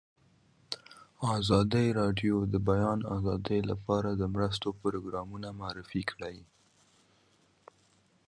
[1.37, 6.37] ازادي راډیو د د بیان آزادي لپاره د مرستو پروګرامونه معرفي کړي.